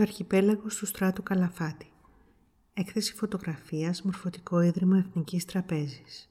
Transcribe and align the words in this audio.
Το 0.00 0.06
αρχιπέλαγος 0.06 0.76
του 0.76 0.86
στράτου 0.86 1.22
Καλαφάτη. 1.22 1.92
Έκθεση 2.74 3.14
φωτογραφίας 3.14 4.02
Μορφωτικό 4.02 4.60
Ίδρυμα 4.60 4.98
Εθνικής 4.98 5.44
Τραπέζης. 5.44 6.30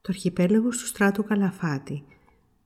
Το 0.00 0.08
αρχιπέλαγος 0.08 0.78
του 0.78 0.86
στράτου 0.86 1.24
Καλαφάτη 1.24 2.04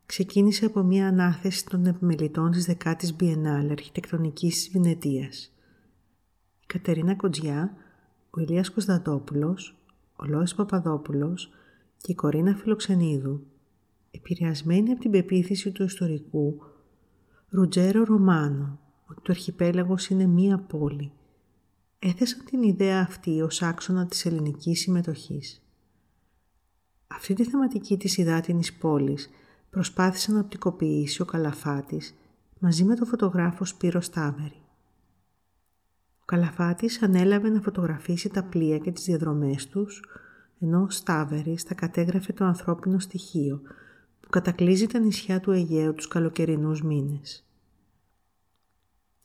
ξεκίνησε 0.07 0.65
από 0.65 0.83
μια 0.83 1.09
ανάθεση 1.09 1.67
των 1.67 1.87
επιμελητών 1.87 2.51
της 2.51 2.65
δεκάτης 2.65 3.17
Biennale 3.21 3.69
Αρχιτεκτονικής 3.71 4.55
της 4.55 4.71
Βινετίας. 4.71 5.53
Η 6.61 6.67
Κατερίνα 6.67 7.15
Κοντζιά, 7.15 7.77
ο 8.31 8.41
Ηλίας 8.41 8.71
Κωνσταντόπουλος, 8.71 9.77
ο 10.17 10.25
Λόης 10.25 10.55
Παπαδόπουλος 10.55 11.51
και 11.97 12.13
η 12.13 12.15
Κορίνα 12.15 12.55
Φιλοξενίδου, 12.55 13.47
επηρεασμένοι 14.11 14.91
από 14.91 15.01
την 15.01 15.11
πεποίθηση 15.11 15.71
του 15.71 15.83
ιστορικού 15.83 16.61
Ρουτζέρο 17.49 18.05
Ρωμάνο 18.05 18.79
ότι 19.07 19.21
το 19.23 19.33
αρχιπέλαγος 19.33 20.09
είναι 20.09 20.27
μία 20.27 20.59
πόλη. 20.59 21.13
Έθεσαν 21.99 22.45
την 22.45 22.63
ιδέα 22.63 23.01
αυτή 23.01 23.43
ως 23.43 23.63
άξονα 23.63 24.07
της 24.07 24.27
ελληνικής 24.27 24.81
συμμετοχής. 24.81 25.63
Αυτή 27.07 27.35
τη 27.35 27.45
θεματική 27.45 27.97
της 27.97 28.17
υδάτινης 28.17 28.75
πόλης 28.75 29.31
προσπάθησε 29.71 30.33
να 30.33 30.41
οπτικοποιήσει 30.41 31.23
ο 31.23 31.25
Καλαφάτης 31.25 32.15
μαζί 32.59 32.85
με 32.85 32.95
τον 32.95 33.07
φωτογράφο 33.07 33.65
Σπύρο 33.65 34.01
Στάβερη. 34.01 34.63
Ο 36.21 36.25
Καλαφάτης 36.25 37.03
ανέλαβε 37.03 37.49
να 37.49 37.61
φωτογραφίσει 37.61 38.29
τα 38.29 38.45
πλοία 38.45 38.79
και 38.79 38.93
τις 38.93 39.05
διαδρομές 39.05 39.67
τους, 39.69 40.05
ενώ 40.59 40.83
ο 40.83 40.91
Στάβερης 40.91 41.65
τα 41.65 41.75
κατέγραφε 41.75 42.33
το 42.33 42.45
ανθρώπινο 42.45 42.99
στοιχείο 42.99 43.61
που 44.27 44.33
κατακλείζει 44.33 44.87
τα 44.87 44.99
νησιά 44.99 45.41
του 45.41 45.51
Αιγαίου 45.51 45.95
τους 45.95 46.09
καλοκαιρινούς 46.09 46.83
μήνες. 46.83 47.45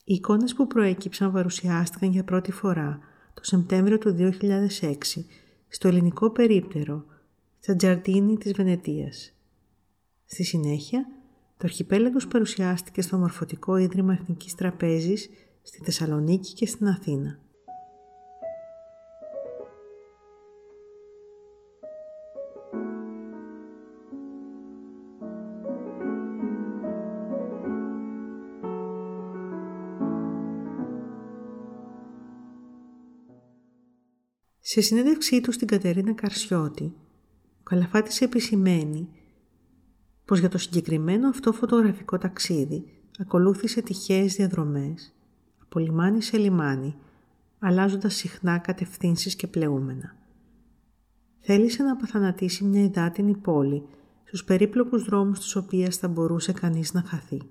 Οι 0.03 0.13
εικόνες 0.13 0.53
που 0.53 0.67
προέκυψαν 0.67 1.31
παρουσιάστηκαν 1.31 2.11
για 2.11 2.23
πρώτη 2.23 2.51
φορά 2.51 2.99
το 3.33 3.43
Σεπτέμβριο 3.43 3.97
του 3.97 4.15
2006 4.79 4.93
στο 5.67 5.87
ελληνικό 5.87 6.29
περίπτερο 6.29 7.05
στα 7.59 7.75
Τζαρτίνι 7.75 8.37
της 8.37 8.51
Βενετίας. 8.51 9.33
Στη 10.25 10.43
συνέχεια, 10.43 11.07
το 11.57 11.63
αρχιπέλαγος 11.63 12.27
παρουσιάστηκε 12.27 13.01
στο 13.01 13.17
Μορφωτικό 13.17 13.77
Ίδρυμα 13.77 14.13
Εθνικής 14.13 14.55
Τραπέζης 14.55 15.29
στη 15.61 15.83
Θεσσαλονίκη 15.83 16.53
και 16.53 16.65
στην 16.65 16.87
Αθήνα. 16.87 17.39
Σε 34.71 34.81
συνέντευξή 34.81 35.41
του 35.41 35.51
στην 35.51 35.67
Κατερίνα 35.67 36.13
Καρσιώτη, 36.13 36.83
ο 37.59 37.63
Καλαφάτης 37.63 38.21
επισημαίνει 38.21 39.09
πως 40.25 40.39
για 40.39 40.49
το 40.49 40.57
συγκεκριμένο 40.57 41.29
αυτό 41.29 41.51
φωτογραφικό 41.51 42.17
ταξίδι 42.17 42.85
ακολούθησε 43.19 43.81
τυχαίες 43.81 44.35
διαδρομές 44.35 45.13
από 45.61 45.79
λιμάνι 45.79 46.21
σε 46.21 46.37
λιμάνι, 46.37 46.95
αλλάζοντας 47.59 48.15
συχνά 48.15 48.57
κατευθύνσεις 48.57 49.35
και 49.35 49.47
πλεούμενα. 49.47 50.15
Θέλησε 51.39 51.83
να 51.83 51.91
αποθανατήσει 51.91 52.63
μια 52.63 52.83
υδάτινη 52.83 53.35
πόλη 53.37 53.83
στους 54.23 54.43
περίπλοκους 54.43 55.03
δρόμους 55.03 55.39
τους 55.39 55.55
οποίας 55.55 55.97
θα 55.97 56.07
μπορούσε 56.07 56.51
κανείς 56.51 56.93
να 56.93 57.01
χαθεί. 57.01 57.41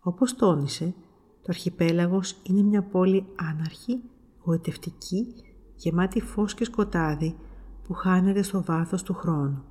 Όπως 0.00 0.34
τόνισε, 0.34 0.94
το 1.42 1.46
αρχιπέλαγος 1.48 2.36
είναι 2.42 2.62
μια 2.62 2.82
πόλη 2.82 3.24
άναρχη, 3.36 4.00
γοητευτική 4.44 5.34
γεμάτη 5.78 6.20
φως 6.20 6.54
και 6.54 6.64
σκοτάδι 6.64 7.36
που 7.82 7.94
χάνεται 7.94 8.42
στο 8.42 8.62
βάθος 8.62 9.02
του 9.02 9.14
χρόνου. 9.14 9.64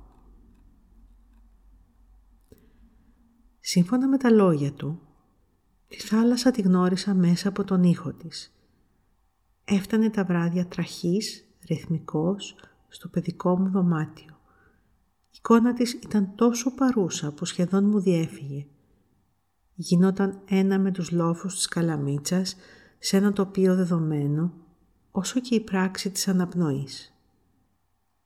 Σύμφωνα 3.60 4.08
με 4.08 4.16
τα 4.16 4.30
λόγια 4.30 4.72
του, 4.72 5.00
τη 5.88 5.96
θάλασσα 5.96 6.50
τη 6.50 6.62
γνώρισα 6.62 7.14
μέσα 7.14 7.48
από 7.48 7.64
τον 7.64 7.82
ήχο 7.82 8.12
της. 8.12 8.52
Έφτανε 9.64 10.10
τα 10.10 10.24
βράδια 10.24 10.66
τραχής, 10.66 11.44
ρυθμικός, 11.68 12.56
στο 12.88 13.08
παιδικό 13.08 13.58
μου 13.58 13.70
δωμάτιο. 13.70 14.36
Η 15.30 15.34
εικόνα 15.36 15.72
της 15.72 15.92
ήταν 15.92 16.34
τόσο 16.34 16.74
παρούσα 16.74 17.32
που 17.32 17.44
σχεδόν 17.44 17.84
μου 17.84 18.00
διέφυγε. 18.00 18.66
Γινόταν 19.74 20.40
ένα 20.44 20.78
με 20.78 20.90
τους 20.90 21.10
λόφους 21.10 21.54
της 21.54 21.68
καλαμίτσας 21.68 22.56
σε 22.98 23.16
ένα 23.16 23.32
τοπίο 23.32 23.74
δεδομένο 23.74 24.52
όσο 25.18 25.40
και 25.40 25.54
η 25.54 25.60
πράξη 25.60 26.10
της 26.10 26.28
αναπνοής. 26.28 27.14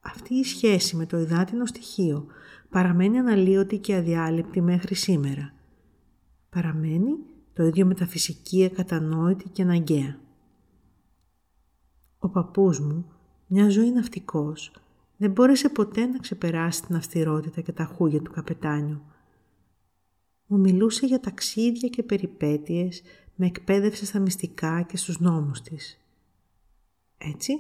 Αυτή 0.01 0.35
η 0.35 0.45
σχέση 0.45 0.97
με 0.97 1.07
το 1.07 1.19
υδάτινο 1.19 1.67
στοιχείο 1.67 2.27
παραμένει 2.71 3.19
αναλύωτη 3.19 3.79
και 3.79 3.95
αδιάλειπτη 3.95 4.61
μέχρι 4.61 4.95
σήμερα. 4.95 5.53
Παραμένει 6.51 7.17
το 7.53 7.65
ίδιο 7.65 7.87
με 7.87 7.95
τα 7.95 8.07
φυσική 8.07 8.65
ακατανόητη 8.65 9.49
και 9.49 9.63
αναγκαία. 9.63 10.19
Ο 12.19 12.29
παππούς 12.29 12.81
μου, 12.81 13.05
μια 13.47 13.69
ζωή 13.69 13.93
ναυτικός, 13.93 14.73
δεν 15.17 15.31
μπόρεσε 15.31 15.69
ποτέ 15.69 16.07
να 16.07 16.19
ξεπεράσει 16.19 16.83
την 16.83 16.95
αυστηρότητα 16.97 17.61
και 17.61 17.73
τα 17.73 17.85
χούγια 17.85 18.23
του 18.23 18.31
καπετάνιου. 18.31 19.03
Μου 20.47 20.59
μιλούσε 20.59 21.07
για 21.07 21.21
ταξίδια 21.21 21.89
και 21.89 22.03
περιπέτειες, 22.03 23.03
με 23.35 23.47
εκπαίδευσε 23.47 24.07
στα 24.07 24.19
μυστικά 24.19 24.83
και 24.83 24.97
στους 24.97 25.21
νόμους 25.21 25.63
της. 25.63 25.97
Έτσι, 27.23 27.53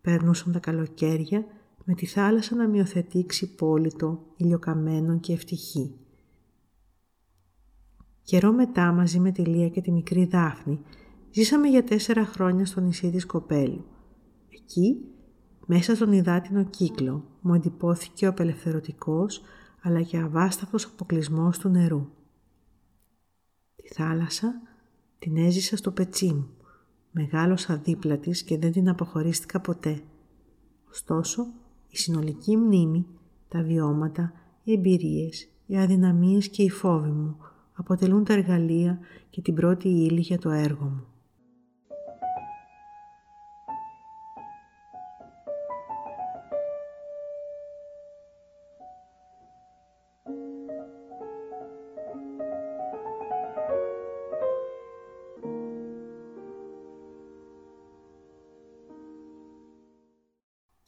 περνούσαν 0.00 0.52
τα 0.52 0.58
καλοκαίρια 0.58 1.44
με 1.84 1.94
τη 1.94 2.06
θάλασσα 2.06 2.54
να 2.54 2.68
μειοθετεί 2.68 3.26
ξυπόλυτο, 3.26 4.24
ηλιοκαμένο 4.36 5.18
και 5.18 5.32
ευτυχή. 5.32 5.94
Καιρό 8.22 8.52
μετά, 8.52 8.92
μαζί 8.92 9.18
με 9.18 9.30
τη 9.30 9.42
Λία 9.42 9.68
και 9.68 9.80
τη 9.80 9.90
μικρή 9.90 10.24
Δάφνη, 10.24 10.80
ζήσαμε 11.30 11.68
για 11.68 11.84
τέσσερα 11.84 12.24
χρόνια 12.24 12.66
στο 12.66 12.80
νησί 12.80 13.10
της 13.10 13.26
Κοπέλου. 13.26 13.84
Εκεί, 14.48 15.04
μέσα 15.66 15.94
στον 15.94 16.12
υδάτινο 16.12 16.64
κύκλο, 16.64 17.24
μου 17.40 17.54
εντυπώθηκε 17.54 18.26
ο 18.26 18.28
απελευθερωτικός, 18.28 19.42
αλλά 19.82 20.02
και 20.02 20.18
αβάσταχτος 20.18 20.84
αποκλεισμός 20.84 21.58
του 21.58 21.68
νερού. 21.68 22.08
Τη 23.76 23.88
θάλασσα 23.94 24.62
την 25.18 25.36
έζησα 25.36 25.76
στο 25.76 25.90
πετσί 25.90 26.32
μου 26.32 26.57
Μεγάλωσα 27.20 27.76
δίπλα 27.76 28.18
της 28.18 28.42
και 28.42 28.58
δεν 28.58 28.72
την 28.72 28.88
αποχωρίστηκα 28.88 29.60
ποτέ. 29.60 30.02
Ωστόσο, 30.90 31.46
η 31.88 31.96
συνολική 31.96 32.56
μνήμη, 32.56 33.06
τα 33.48 33.62
βιώματα, 33.62 34.32
οι 34.62 34.72
εμπειρίες, 34.72 35.48
οι 35.66 35.78
αδυναμίες 35.78 36.48
και 36.48 36.62
οι 36.62 36.70
φόβοι 36.70 37.10
μου 37.10 37.36
αποτελούν 37.72 38.24
τα 38.24 38.32
εργαλεία 38.32 38.98
και 39.30 39.40
την 39.40 39.54
πρώτη 39.54 39.88
ύλη 39.88 40.20
για 40.20 40.38
το 40.38 40.50
έργο 40.50 40.84
μου. 40.84 41.06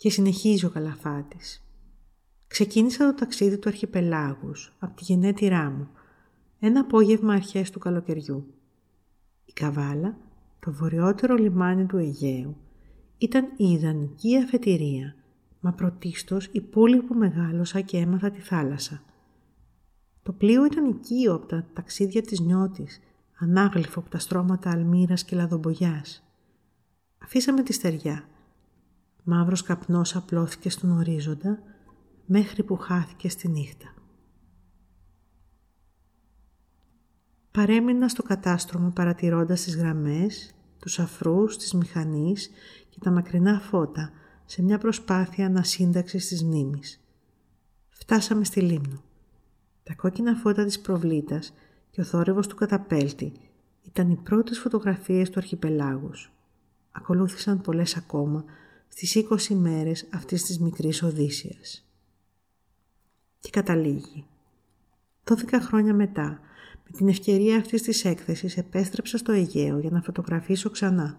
Και 0.01 0.11
συνεχίζει 0.11 0.67
ο 0.67 0.71
Καλαφάτης. 0.71 1.65
Ξεκίνησα 2.47 3.07
το 3.07 3.15
ταξίδι 3.15 3.59
του 3.59 3.69
αρχιπελάγους 3.69 4.73
από 4.79 4.97
τη 4.97 5.05
γενέτειρά 5.05 5.71
μου, 5.71 5.89
ένα 6.61 6.81
απόγευμα 6.81 7.33
αρχές 7.33 7.71
του 7.71 7.79
καλοκαιριού. 7.79 8.55
Η 9.45 9.53
Καβάλα, 9.53 10.17
το 10.61 10.73
βορειότερο 10.73 11.35
λιμάνι 11.35 11.87
του 11.87 11.97
Αιγαίου, 11.97 12.57
ήταν 13.19 13.45
η 13.57 13.71
ιδανική 13.71 14.37
αφετηρία, 14.37 15.15
μα 15.61 15.73
πρωτίστως 15.73 16.49
η 16.53 16.61
πόλη 16.61 17.03
που 17.03 17.15
μεγάλωσα 17.15 17.81
και 17.81 17.97
έμαθα 17.97 18.31
τη 18.31 18.41
θάλασσα. 18.41 19.03
Το 20.23 20.33
πλοίο 20.33 20.65
ήταν 20.65 20.85
οικείο 20.85 21.35
από 21.35 21.47
τα 21.47 21.67
ταξίδια 21.73 22.23
της 22.23 22.41
νιώτης, 22.41 23.01
ανάγλυφο 23.39 24.01
από 24.01 24.11
τα 24.11 24.19
στρώματα 24.19 24.71
αλμύρας 24.71 25.25
και 25.25 25.37
λαδομπογιάς. 25.37 26.25
Αφήσαμε 27.19 27.63
τη 27.63 27.73
στεριά. 27.73 28.30
Μαύρος 29.25 29.63
καπνός 29.63 30.17
απλώθηκε 30.17 30.71
στον 30.71 30.91
ορίζοντα 30.91 31.59
μέχρι 32.27 32.63
που 32.63 32.77
χάθηκε 32.77 33.29
στη 33.29 33.49
νύχτα. 33.49 33.95
Παρέμεινα 37.51 38.09
στο 38.09 38.23
κατάστρωμα 38.23 38.91
παρατηρώντας 38.91 39.63
τις 39.63 39.77
γραμμές, 39.77 40.55
τους 40.79 40.99
αφρούς 40.99 41.57
της 41.57 41.73
μηχανής 41.73 42.51
και 42.89 42.99
τα 43.01 43.11
μακρινά 43.11 43.61
φώτα 43.61 44.11
σε 44.45 44.63
μια 44.63 44.79
προσπάθεια 44.79 45.47
ανασύνταξης 45.47 46.29
της 46.29 46.45
μνήμης. 46.45 47.01
Φτάσαμε 47.89 48.45
στη 48.45 48.61
Λίμνο. 48.61 49.03
Τα 49.83 49.95
κόκκινα 49.95 50.35
φώτα 50.35 50.65
της 50.65 50.81
προβλήτας 50.81 51.53
και 51.91 52.01
ο 52.01 52.05
θόρυβος 52.05 52.47
του 52.47 52.57
καταπέλτη 52.57 53.33
ήταν 53.83 54.11
οι 54.11 54.17
πρώτες 54.17 54.59
φωτογραφίες 54.59 55.31
του 55.31 55.39
αρχιπελάγους. 55.39 56.33
Ακολούθησαν 56.91 57.61
πολλές 57.61 57.97
ακόμα 57.97 58.45
στις 58.93 59.15
20 59.15 59.55
μέρες 59.55 60.09
αυτής 60.13 60.43
της 60.43 60.59
μικρής 60.59 61.03
Οδύσσιας. 61.03 61.89
Και 63.41 63.51
καταλήγει. 63.51 64.25
12 65.25 65.61
χρόνια 65.61 65.95
μετά, 65.95 66.41
με 66.85 66.97
την 66.97 67.09
ευκαιρία 67.09 67.57
αυτής 67.57 67.83
της 67.83 68.05
έκθεσης 68.05 68.57
επέστρεψα 68.57 69.19
στο 69.19 69.33
Αιγαίο 69.33 69.79
για 69.79 69.91
να 69.91 70.03
φωτογραφίσω 70.03 70.71
ξανά. 70.71 71.19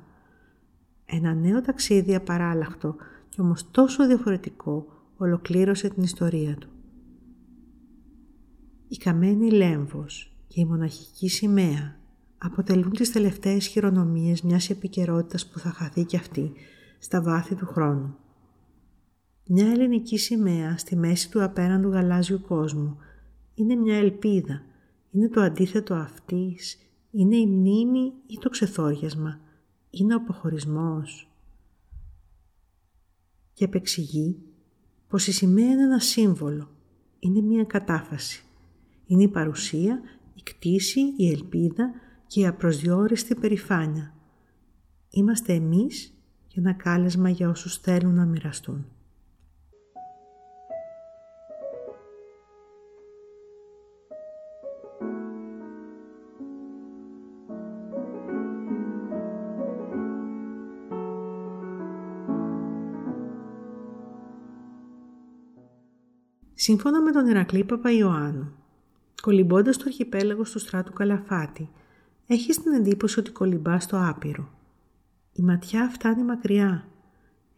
Ένα 1.06 1.34
νέο 1.34 1.62
ταξίδι 1.62 2.16
απαράλλαχτο 2.16 2.96
και 3.30 3.42
όμως 3.42 3.72
τόσο 3.72 4.08
διαφορετικό 4.08 4.86
ολοκλήρωσε 5.18 5.90
την 5.90 6.04
ιστορία 6.04 6.56
του. 6.56 6.70
Η 8.88 8.98
καμένη 8.98 9.52
λέμβος 9.52 10.36
και 10.48 10.62
η 10.62 10.66
μοναχική 10.66 11.30
σημαία 11.30 12.00
αποτελούν 12.38 12.92
τις 12.92 13.12
τελευταίες 13.12 13.68
χειρονομίες 13.68 14.42
μιας 14.42 14.70
επικαιρότητας 14.70 15.50
που 15.50 15.60
θα 15.60 15.70
χαθεί 15.70 16.04
κι 16.04 16.18
αυτή 16.18 16.54
στα 17.02 17.22
βάθη 17.22 17.56
του 17.56 17.66
χρόνου. 17.66 18.16
Μια 19.46 19.72
ελληνική 19.72 20.18
σημαία 20.18 20.78
στη 20.78 20.96
μέση 20.96 21.32
του 21.32 21.44
απέναντου 21.44 21.90
γαλάζιου 21.90 22.42
κόσμου 22.42 22.98
είναι 23.54 23.76
μια 23.76 23.98
ελπίδα, 23.98 24.62
είναι 25.12 25.30
το 25.30 25.42
αντίθετο 25.42 25.94
αυτής, 25.94 26.78
είναι 27.12 27.36
η 27.36 27.48
μνήμη 27.48 28.14
ή 28.28 28.38
το 28.40 28.50
ξεθόριασμα, 28.50 29.40
είναι 29.90 30.14
ο 30.14 30.18
αποχωρισμός. 30.18 31.30
Και 33.54 33.66
επεξηγεί 33.66 34.38
πως 35.08 35.28
η 35.28 35.32
σημαία 35.32 35.72
είναι 35.72 35.84
ένα 35.84 36.00
σύμβολο, 36.00 36.70
είναι 37.20 37.42
μια 37.42 37.64
κατάφαση. 37.64 38.44
Είναι 39.06 39.24
η 39.24 39.28
παρουσία, 39.28 40.02
η 40.34 40.42
κτήση, 40.44 41.00
η 41.18 41.32
ελπίδα 41.32 41.92
και 42.28 42.40
η 42.40 42.48
απροσδιόριστη 42.48 43.36
περηφάνεια. 43.36 44.16
Είμαστε 45.10 45.54
εμείς 45.54 46.14
και 46.54 46.60
ένα 46.60 46.74
κάλεσμα 46.74 47.30
για 47.30 47.50
όσους 47.50 47.78
θέλουν 47.78 48.14
να 48.14 48.26
μοιραστούν. 48.26 48.86
Σύμφωνα 66.54 67.02
με 67.02 67.12
τον 67.12 67.28
Ηρακλή 67.28 67.64
Παπαϊωάννου, 67.64 68.54
κολυμπώντας 69.22 69.78
το 69.78 69.84
αρχιπέλαγο 69.88 70.44
του 70.44 70.60
στράτου 70.60 70.94
Καλαφάτη, 70.94 71.70
έχεις 72.28 72.62
την 72.62 72.74
εντύπωση 72.74 73.20
ότι 73.20 73.32
κολυμπάς 73.32 73.84
στο 73.84 73.98
άπειρο. 74.10 74.61
Η 75.34 75.42
ματιά 75.42 75.90
φτάνει 75.90 76.24
μακριά, 76.24 76.88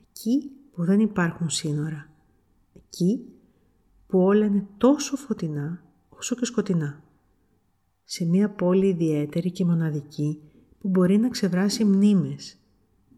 εκεί 0.10 0.52
που 0.74 0.84
δεν 0.84 1.00
υπάρχουν 1.00 1.50
σύνορα, 1.50 2.10
εκεί 2.76 3.26
που 4.08 4.20
όλα 4.20 4.46
είναι 4.46 4.66
τόσο 4.78 5.16
φωτεινά 5.16 5.84
όσο 6.10 6.36
και 6.36 6.46
σκοτεινά. 6.46 7.04
Σε 8.04 8.26
μια 8.26 8.50
πόλη 8.50 8.88
ιδιαίτερη 8.88 9.52
και 9.52 9.66
μοναδική 9.66 10.42
που 10.80 10.90
μπορεί 10.90 11.18
να 11.18 11.30
ξεβράσει 11.30 11.84
μνήμες, 11.84 12.58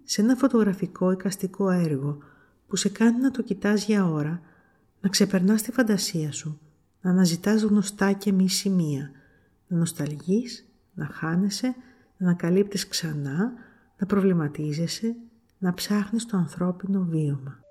σε 0.03 0.21
ένα 0.21 0.35
φωτογραφικό 0.35 1.11
εικαστικό 1.11 1.69
έργο 1.69 2.17
που 2.67 2.75
σε 2.75 2.89
κάνει 2.89 3.19
να 3.19 3.31
το 3.31 3.41
κοιτάς 3.41 3.85
για 3.85 4.05
ώρα 4.05 4.41
να 5.01 5.09
ξεπερνάς 5.09 5.61
τη 5.61 5.71
φαντασία 5.71 6.31
σου, 6.31 6.59
να 7.01 7.11
αναζητάς 7.11 7.61
γνωστά 7.61 8.11
και 8.11 8.31
μη 8.31 8.49
σημεία, 8.49 9.11
να 9.67 9.77
νοσταλγείς, 9.77 10.65
να 10.93 11.05
χάνεσαι, 11.05 11.75
να 12.17 12.27
ανακαλύπτεις 12.27 12.87
ξανά, 12.87 13.53
να 13.97 14.05
προβληματίζεσαι, 14.05 15.15
να 15.57 15.73
ψάχνεις 15.73 16.25
το 16.25 16.37
ανθρώπινο 16.37 17.05
βίωμα. 17.09 17.63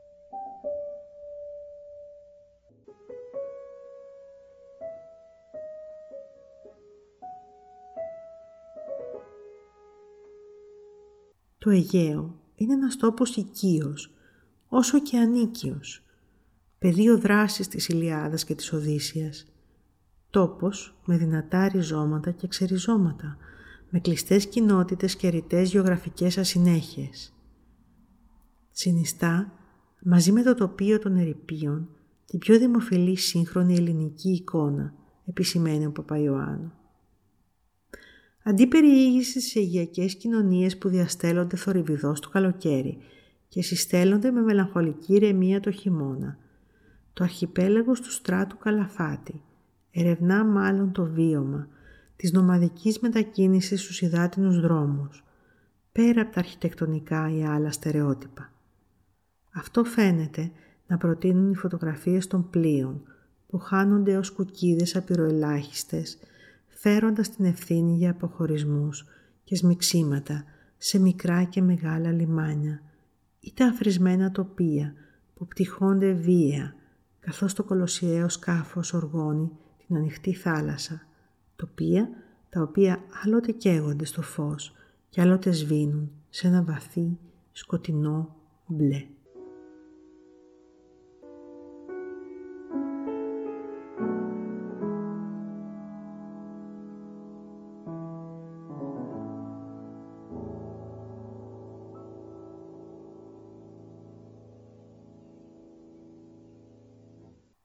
Το 11.59 11.71
Αιγαίο 11.71 12.35
είναι 12.55 12.73
ένας 12.73 12.97
τόπος 12.97 13.37
οικείος, 13.37 14.15
όσο 14.69 15.01
και 15.01 15.19
ανίκιος, 15.19 16.05
πεδίο 16.79 17.19
δράσης 17.19 17.69
της 17.69 17.89
Ηλιάδας 17.89 18.45
και 18.45 18.55
της 18.55 18.73
Οδύσσιας. 18.73 19.47
Τόπος 20.31 20.97
με 21.05 21.17
δυνατά 21.17 21.69
ριζώματα 21.69 22.31
και 22.31 22.49
ξεριζώματα, 22.49 23.37
με 23.95 24.01
κλειστές 24.01 24.47
κοινότητες 24.47 25.17
και 25.17 25.29
ρητές 25.29 25.71
γεωγραφικές 25.71 26.39
ασυνέχειες. 26.39 27.33
Συνιστά, 28.71 29.53
μαζί 30.03 30.33
με 30.33 30.43
το 30.43 30.55
τοπίο 30.55 30.99
των 30.99 31.17
ερηπείων, 31.17 31.89
την 32.27 32.39
πιο 32.39 32.59
δημοφιλή 32.59 33.17
σύγχρονη 33.17 33.75
ελληνική 33.75 34.31
εικόνα, 34.31 34.95
επισημαίνει 35.25 35.87
ο 35.87 35.91
Παπαϊωάννου. 35.91 36.73
Αντί 38.43 38.67
περιήγησης 38.67 39.43
στις 39.43 39.57
αιγιακές 39.57 40.15
κοινωνίες 40.17 40.79
που 40.79 40.89
διαστέλλονται 40.89 41.57
θορυβιδώς 41.57 42.21
το 42.21 42.29
καλοκαίρι 42.29 42.99
και 43.49 43.63
συστέλλονται 43.63 44.31
με 44.31 44.41
μελαγχολική 44.41 45.15
ηρεμία 45.15 45.61
το 45.61 45.71
χειμώνα, 45.71 46.39
το 47.13 47.25
αρχιπέλαγος 47.25 48.01
του 48.01 48.11
στράτου 48.11 48.59
Καλαφάτη 48.59 49.43
ερευνά 49.91 50.45
μάλλον 50.45 50.93
το 50.93 51.05
βίωμα 51.05 51.69
της 52.17 52.33
νομαδικής 52.33 52.99
μετακίνησης 52.99 53.83
στους 53.83 54.01
υδάτινους 54.01 54.61
δρόμους, 54.61 55.25
πέρα 55.93 56.23
από 56.23 56.33
τα 56.33 56.41
αρχιτεκτονικά 56.41 57.31
ή 57.37 57.45
άλλα 57.45 57.71
στερεότυπα. 57.71 58.53
Αυτό 59.53 59.85
φαίνεται 59.85 60.51
να 60.87 60.97
προτείνουν 60.97 61.51
οι 61.51 61.57
φωτογραφίες 61.57 62.27
των 62.27 62.51
πλοίων, 62.51 63.03
που 63.47 63.59
χάνονται 63.59 64.17
ως 64.17 64.31
κουκίδες 64.31 64.97
απειροελάχιστες, 64.97 66.19
φέροντας 66.69 67.31
την 67.31 67.45
ευθύνη 67.45 67.97
για 67.97 68.11
αποχωρισμούς 68.11 69.07
και 69.45 69.57
σμιξίματα 69.57 70.45
σε 70.77 70.99
μικρά 70.99 71.45
και 71.45 71.63
μεγάλα 71.63 72.11
λιμάνια 72.13 72.83
ή 73.41 73.53
τα 73.55 73.67
αφρισμένα 73.67 74.31
τοπία 74.31 74.95
που 75.35 75.47
πτυχώνται 75.47 76.13
βία 76.13 76.75
καθώς 77.21 77.55
το 77.55 77.65
κολοσιαίο 77.65 78.29
σκάφος 78.29 78.93
οργώνει 78.93 79.51
την 79.87 79.97
ανοιχτή 79.97 80.35
θάλασσα, 80.35 81.07
τοπία 81.57 82.09
τα 82.49 82.63
οποία 82.63 83.05
άλλοτε 83.25 83.53
καίγονται 83.53 84.05
στο 84.05 84.23
φως 84.23 84.73
και 85.09 85.21
άλλοτε 85.21 85.53
σβήνουν 85.53 86.11
σε 86.31 86.47
ένα 86.47 86.63
βαθύ 86.63 87.19
σκοτεινό 87.53 88.37
μπλε. 88.67 89.07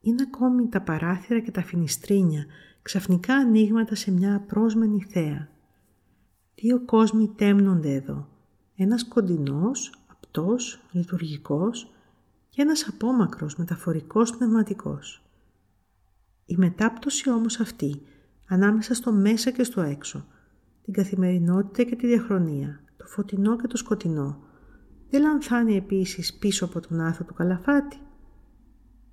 Είναι 0.10 0.26
ακόμη 0.34 0.68
τα 0.68 0.82
παράθυρα 0.82 1.40
και 1.40 1.52
τα 1.52 1.64
φινιστρίνια, 1.64 2.46
ξαφνικά 2.82 3.36
ανοίγματα 3.36 3.96
σε 3.96 4.12
μια 4.12 4.36
απρόσμενη 4.36 5.06
θέα. 5.10 5.50
Δύο 6.56 6.86
κόσμοι 6.86 7.34
τέμνονται 7.36 7.94
εδώ. 7.94 8.28
Ένας 8.76 9.08
κοντινός, 9.08 9.94
απτός, 10.08 10.82
λειτουργικός 10.92 11.92
και 12.50 12.62
ένας 12.62 12.88
απόμακρος, 12.88 13.56
μεταφορικός, 13.56 14.38
πνευματικός. 14.38 15.24
Η 16.46 16.56
μετάπτωση 16.58 17.30
όμως 17.30 17.60
αυτή, 17.60 18.02
ανάμεσα 18.48 18.94
στο 18.94 19.12
μέσα 19.12 19.52
και 19.52 19.64
στο 19.64 19.82
έξω, 19.82 20.26
την 20.84 20.94
καθημερινότητα 20.94 21.84
και 21.84 21.96
τη 21.96 22.08
διαχρονία, 22.08 22.84
το 22.98 23.06
φωτεινό 23.06 23.56
και 23.56 23.68
το 23.68 23.78
σκοτεινό, 23.78 24.44
δεν 25.10 25.22
λανθάνει 25.22 25.76
επίσης 25.76 26.34
πίσω 26.34 26.66
από 26.66 26.80
τον 26.80 27.02
άθρο 27.02 27.26
του 27.26 27.34
καλαφάτη. 27.34 27.98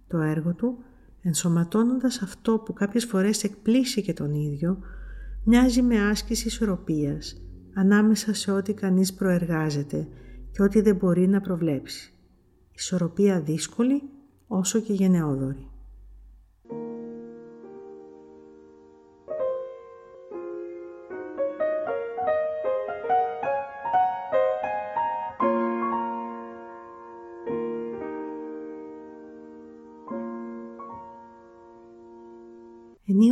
Το 0.07 0.19
έργο 0.19 0.55
του, 0.55 0.79
ενσωματώνοντας 1.23 2.23
αυτό 2.23 2.59
που 2.59 2.73
κάποιες 2.73 3.05
φορές 3.05 3.45
εκπλήσει 3.45 4.03
και 4.03 4.13
τον 4.13 4.35
ίδιο, 4.35 4.79
μοιάζει 5.45 5.83
με 5.83 6.09
άσκηση 6.09 6.47
ισορροπίας 6.47 7.41
ανάμεσα 7.75 8.35
σε 8.35 8.51
ό,τι 8.51 8.75
κανείς 8.75 9.15
προεργάζεται 9.15 10.09
και 10.51 10.63
ό,τι 10.63 10.81
δεν 10.81 10.97
μπορεί 10.97 11.29
να 11.29 11.41
προβλέψει. 11.41 12.13
Ισορροπία 12.73 13.41
δύσκολη 13.41 14.03
όσο 14.47 14.81
και 14.81 14.93
γενναιόδορη. 14.93 15.71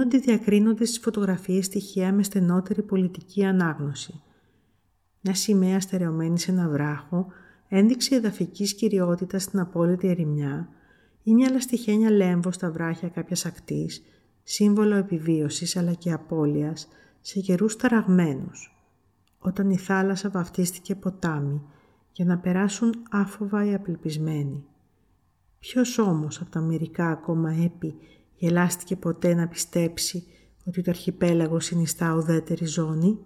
Ενίοτε 0.04 0.18
διακρίνονται 0.18 0.84
στις 0.84 0.98
φωτογραφίες 0.98 1.64
στοιχεία 1.64 2.12
με 2.12 2.22
στενότερη 2.22 2.82
πολιτική 2.82 3.44
ανάγνωση. 3.44 4.22
Μια 5.20 5.34
σημαία 5.34 5.80
στερεωμένη 5.80 6.38
σε 6.38 6.50
ένα 6.50 6.68
βράχο, 6.68 7.26
ένδειξη 7.68 8.14
εδαφικής 8.14 8.74
κυριότητας 8.74 9.42
στην 9.42 9.58
απόλυτη 9.58 10.08
ερημιά 10.08 10.68
ή 11.22 11.34
μια 11.34 11.50
λαστιχένια 11.50 12.10
λέμβο 12.10 12.52
στα 12.52 12.70
βράχια 12.70 13.08
κάποιας 13.08 13.46
ακτής, 13.46 14.02
σύμβολο 14.42 14.94
επιβίωσης 14.94 15.76
αλλά 15.76 15.92
και 15.92 16.12
απώλειας 16.12 16.88
σε 17.20 17.40
καιρούς 17.40 17.76
ταραγμένους, 17.76 18.76
όταν 19.38 19.70
η 19.70 19.76
θάλασσα 19.76 20.30
βαφτίστηκε 20.30 20.94
ποτάμι 20.94 21.62
για 22.12 22.24
να 22.24 22.38
περάσουν 22.38 22.94
άφοβα 23.10 23.64
οι 23.64 23.74
απελπισμένοι. 23.74 24.64
Ποιος 25.58 25.98
όμως 25.98 26.40
από 26.40 26.50
τα 26.50 26.60
μερικά 26.60 27.08
ακόμα 27.08 27.52
έπι 27.52 27.94
γελάστηκε 28.36 28.96
ποτέ 28.96 29.34
να 29.34 29.48
πιστέψει 29.48 30.24
ότι 30.64 30.82
το 30.82 30.90
αρχιπέλαγο 30.90 31.60
συνιστά 31.60 32.14
ουδέτερη 32.14 32.64
ζώνη; 32.64 33.18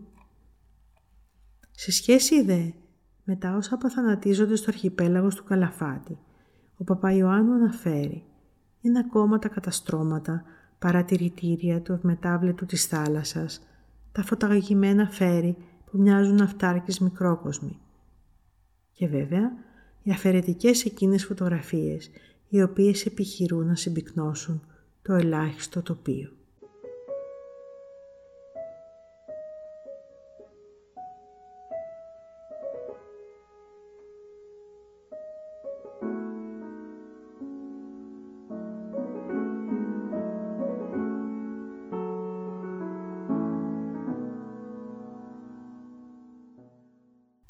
Σε 1.71 1.93
σχέση 1.93 2.43
δε 2.43 2.71
με 3.25 3.37
τα 3.37 3.57
όσα 3.57 3.75
απαθανατίζονται 3.75 4.57
στο 4.57 4.67
αρχιπέλαγος 4.69 5.35
του 5.35 5.45
Καλαφάτη, 5.45 6.19
ο 6.77 6.85
Παπαϊωάννου 6.85 7.53
αναφέρει 7.53 8.25
είναι 8.81 8.99
ακόμα 8.99 9.39
τα 9.39 9.49
καταστρώματα, 9.49 10.43
παρατηρητήρια 10.79 11.81
του 11.81 11.93
ευμετάβλητου 11.93 12.67
της 12.67 12.87
θάλασσας, 12.87 13.61
τα 14.13 14.23
φωταγωγημένα 14.23 15.09
φέρι 15.09 15.57
που 15.85 15.99
μοιάζουν 15.99 16.41
αυτάρκεις 16.41 16.99
μικρόκοσμοι. 16.99 17.79
Και 18.93 19.07
βέβαια, 19.07 19.53
οι 20.03 20.11
αφαιρετικές 20.11 20.85
εκείνες 20.85 21.25
φωτογραφίες, 21.25 22.11
οι 22.49 22.63
οποίες 22.63 23.07
επιχειρούν 23.07 23.67
να 23.67 23.75
συμπυκνώσουν 23.75 24.63
το 25.09 25.15
ελάχιστο 25.15 25.83
τοπίο. 25.83 26.31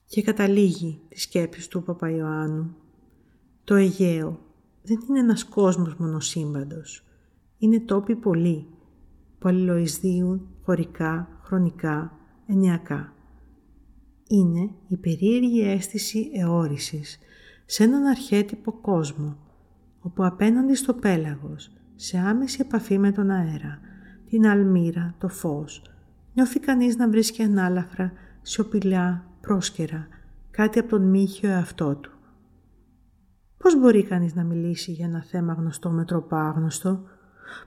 Και 0.07 0.23
καταλήγει 0.23 1.01
τη 1.09 1.21
σκέψη 1.21 1.71
του 1.71 1.83
Παπαϊωάννου. 1.83 2.77
Το 3.65 3.75
Αιγαίο 3.75 4.41
δεν 4.83 5.01
είναι 5.09 5.19
ένας 5.19 5.45
κόσμος 5.45 5.95
μονοσύμπαντος 5.95 7.08
είναι 7.59 7.81
τόποι 7.81 8.17
πολλοί 8.17 8.67
που 9.39 9.49
αλληλοεισδύουν 9.49 10.49
χωρικά, 10.63 11.29
χρονικά, 11.43 12.13
ενιακά. 12.47 13.13
Είναι 14.29 14.71
η 14.89 14.97
περίεργη 14.97 15.61
αίσθηση 15.61 16.31
εώρησης 16.35 17.19
σε 17.67 17.85
έναν 17.85 18.05
αρχέτυπο 18.05 18.73
κόσμο, 18.73 19.37
όπου 20.01 20.25
απέναντι 20.25 20.75
στο 20.75 20.95
πέλαγος, 20.95 21.71
σε 21.95 22.19
άμεση 22.19 22.59
επαφή 22.61 22.99
με 22.99 23.13
τον 23.13 23.31
αέρα, 23.31 23.81
την 24.29 24.47
αλμύρα, 24.47 25.15
το 25.19 25.29
φως, 25.29 25.83
νιώθει 26.35 26.61
κανείς 26.61 26.97
να 26.97 27.09
βρίσκει 27.09 27.43
ανάλαφρα, 27.43 28.13
σιωπηλά, 28.43 29.25
πρόσκαιρα, 29.41 30.09
κάτι 30.51 30.79
από 30.79 30.89
τον 30.89 31.03
μύχιο 31.03 31.49
εαυτό 31.49 31.95
του. 31.95 32.13
Πώς 33.59 33.79
μπορεί 33.79 34.03
κανείς 34.03 34.35
να 34.35 34.45
μιλήσει 34.45 34.93
για 34.93 35.07
ένα 35.07 35.23
θέμα 35.23 35.53
γνωστό 35.53 35.91
με 35.91 36.05
τρόπο 36.05 36.37
άγνωστο, 36.37 37.03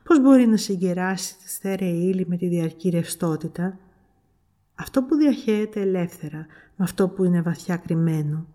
Πώς 0.04 0.22
μπορεί 0.22 0.48
να 0.48 0.58
συγκεράσει 0.58 1.38
τη 1.38 1.50
στέρεα 1.50 1.90
ύλη 1.90 2.26
με 2.28 2.38
τη 2.38 2.48
διαρκή 2.48 2.90
ρευστότητα; 2.90 3.78
Αυτό 4.76 5.04
που 5.04 5.16
διαχέεται 5.16 5.82
ελεύθερα 5.82 6.46
με 6.76 6.86
αυτό 6.86 7.08
που 7.08 7.24
είναι 7.24 7.42
βαθιά 7.42 7.78
κρυμμένο. 7.78 8.46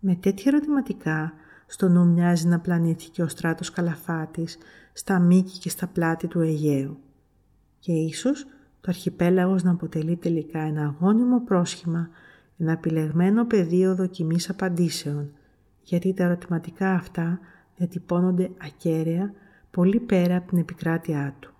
Με 0.00 0.14
τέτοια 0.14 0.52
ερωτηματικά 0.52 1.32
στο 1.66 1.88
νου 1.88 2.06
μοιάζει 2.06 2.46
να 2.46 2.60
πλανήθηκε 2.60 3.22
ο 3.22 3.28
στράτος 3.28 3.70
Καλαφάτης 3.70 4.58
στα 4.92 5.18
μήκη 5.18 5.58
και 5.58 5.68
στα 5.68 5.86
πλάτη 5.86 6.26
του 6.26 6.40
Αιγαίου. 6.40 6.98
Και 7.78 7.92
ίσως 7.92 8.44
το 8.80 8.86
αρχιπέλαγος 8.88 9.62
να 9.62 9.70
αποτελεί 9.70 10.16
τελικά 10.16 10.60
ένα 10.60 10.82
αγώνιμο 10.84 11.40
πρόσχημα, 11.40 12.08
ένα 12.58 12.72
επιλεγμένο 12.72 13.46
πεδίο 13.46 13.94
δοκιμής 13.94 14.50
απαντήσεων, 14.50 15.32
γιατί 15.82 16.14
τα 16.14 16.24
ερωτηματικά 16.24 16.92
αυτά 16.92 17.38
διατυπώνονται 17.76 18.50
ακέραια 18.64 19.32
πολύ 19.70 20.00
πέρα 20.00 20.36
από 20.36 20.48
την 20.48 20.58
επικράτειά 20.58 21.34
του. 21.40 21.54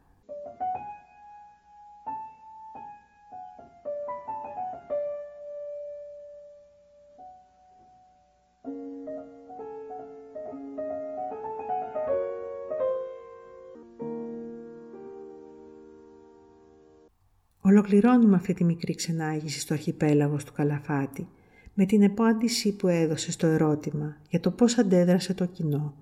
Ολοκληρώνουμε 17.62 18.36
αυτή 18.36 18.54
τη 18.54 18.64
μικρή 18.64 18.94
ξενάγηση 18.94 19.60
στο 19.60 19.74
αρχιπέλαγος 19.74 20.44
του 20.44 20.52
Καλαφάτη 20.52 21.28
με 21.74 21.86
την 21.86 22.02
επάντηση 22.02 22.76
που 22.76 22.88
έδωσε 22.88 23.32
στο 23.32 23.46
ερώτημα 23.46 24.16
για 24.30 24.40
το 24.40 24.50
πώς 24.50 24.78
αντέδρασε 24.78 25.34
το 25.34 25.46
κοινό 25.46 25.94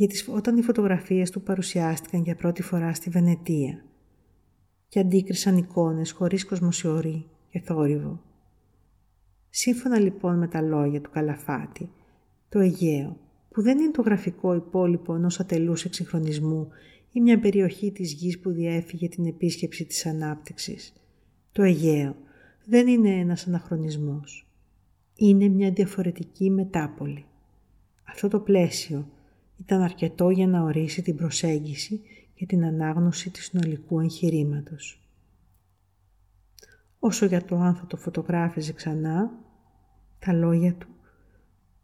γιατί 0.00 0.24
όταν 0.30 0.56
οι 0.56 0.62
φωτογραφίες 0.62 1.30
του 1.30 1.42
παρουσιάστηκαν 1.42 2.22
για 2.22 2.36
πρώτη 2.36 2.62
φορά 2.62 2.94
στη 2.94 3.10
Βενετία 3.10 3.84
και 4.88 5.00
αντίκρισαν 5.00 5.56
εικόνες 5.56 6.10
χωρίς 6.10 6.44
κοσμοσιορή 6.44 7.26
και 7.50 7.60
θόρυβο. 7.60 8.20
Σύμφωνα 9.50 9.98
λοιπόν 9.98 10.38
με 10.38 10.48
τα 10.48 10.60
λόγια 10.60 11.00
του 11.00 11.10
Καλαφάτη, 11.10 11.90
το 12.48 12.58
Αιγαίο, 12.58 13.16
που 13.48 13.62
δεν 13.62 13.78
είναι 13.78 13.90
το 13.90 14.02
γραφικό 14.02 14.54
υπόλοιπο 14.54 15.14
ενός 15.14 15.40
ατελούς 15.40 15.84
εξυγχρονισμού 15.84 16.68
ή 17.12 17.20
μια 17.20 17.40
περιοχή 17.40 17.92
της 17.92 18.12
γης 18.12 18.38
που 18.38 18.50
διέφυγε 18.50 19.08
την 19.08 19.26
επίσκεψη 19.26 19.84
της 19.84 20.06
ανάπτυξης, 20.06 20.92
το 21.52 21.62
Αιγαίο 21.62 22.16
δεν 22.64 22.86
είναι 22.86 23.10
ένας 23.10 23.46
αναχρονισμός. 23.46 24.46
Είναι 25.16 25.48
μια 25.48 25.70
διαφορετική 25.70 26.50
μετάπολη. 26.50 27.24
Αυτό 28.04 28.28
το 28.28 28.40
πλαίσιο 28.40 29.06
ήταν 29.60 29.82
αρκετό 29.82 30.30
για 30.30 30.46
να 30.46 30.62
ορίσει 30.62 31.02
την 31.02 31.16
προσέγγιση 31.16 32.00
και 32.34 32.46
την 32.46 32.64
ανάγνωση 32.64 33.30
της 33.30 33.44
συνολικού 33.44 34.00
εγχειρήματος. 34.00 35.00
Όσο 36.98 37.26
για 37.26 37.44
το 37.44 37.56
αν 37.56 37.74
θα 37.74 37.86
το 37.86 37.96
φωτογράφιζε 37.96 38.72
ξανά, 38.72 39.30
τα 40.18 40.32
λόγια 40.32 40.74
του 40.74 40.88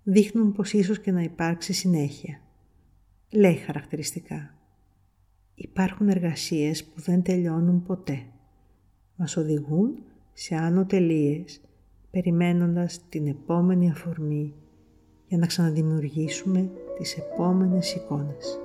δείχνουν 0.02 0.52
πως 0.52 0.72
ίσως 0.72 1.00
και 1.00 1.12
να 1.12 1.22
υπάρξει 1.22 1.72
συνέχεια. 1.72 2.40
Λέει 3.30 3.54
χαρακτηριστικά. 3.54 4.54
Υπάρχουν 5.54 6.08
εργασίες 6.08 6.84
που 6.84 7.00
δεν 7.00 7.22
τελειώνουν 7.22 7.82
ποτέ. 7.82 8.22
Μας 9.16 9.36
οδηγούν 9.36 10.02
σε 10.32 10.54
άνω 10.54 10.86
τελείες, 10.86 11.60
περιμένοντας 12.10 13.08
την 13.08 13.26
επόμενη 13.26 13.90
αφορμή 13.90 14.54
για 15.28 15.38
να 15.38 15.46
ξαναδημιουργήσουμε 15.46 16.70
τις 16.98 17.16
επόμενες 17.16 17.94
εικόνες. 17.94 18.58